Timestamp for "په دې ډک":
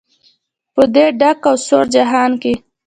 0.73-1.39